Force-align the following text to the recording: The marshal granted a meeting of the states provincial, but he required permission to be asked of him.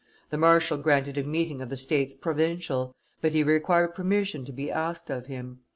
The 0.31 0.37
marshal 0.39 0.79
granted 0.79 1.19
a 1.19 1.23
meeting 1.23 1.61
of 1.61 1.69
the 1.69 1.77
states 1.77 2.15
provincial, 2.15 2.95
but 3.21 3.33
he 3.33 3.43
required 3.43 3.93
permission 3.93 4.43
to 4.45 4.51
be 4.51 4.71
asked 4.71 5.11
of 5.11 5.27
him. 5.27 5.59